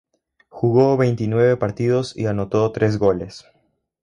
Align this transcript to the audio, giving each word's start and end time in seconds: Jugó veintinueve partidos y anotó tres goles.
Jugó 0.49 0.97
veintinueve 0.97 1.57
partidos 1.57 2.17
y 2.17 2.25
anotó 2.25 2.71
tres 2.71 2.97
goles. 2.97 3.45